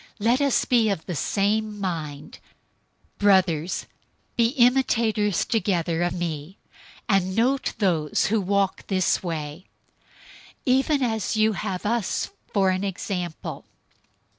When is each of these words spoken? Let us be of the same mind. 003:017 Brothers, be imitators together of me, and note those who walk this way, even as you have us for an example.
Let 0.17 0.41
us 0.41 0.65
be 0.65 0.89
of 0.89 1.05
the 1.05 1.13
same 1.13 1.79
mind. 1.79 2.39
003:017 3.19 3.19
Brothers, 3.19 3.85
be 4.35 4.47
imitators 4.47 5.45
together 5.45 6.01
of 6.01 6.13
me, 6.13 6.57
and 7.07 7.35
note 7.35 7.75
those 7.77 8.25
who 8.25 8.41
walk 8.41 8.87
this 8.87 9.21
way, 9.21 9.67
even 10.65 11.03
as 11.03 11.37
you 11.37 11.53
have 11.53 11.85
us 11.85 12.31
for 12.51 12.71
an 12.71 12.83
example. 12.83 13.65